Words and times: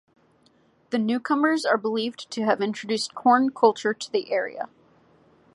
The 0.89 0.97
newcomers 0.97 1.63
are 1.63 1.77
believed 1.77 2.31
to 2.31 2.41
have 2.43 2.59
introduced 2.59 3.13
corn 3.13 3.51
culture 3.51 3.93
to 3.93 4.11
the 4.11 4.31
area. 4.31 4.67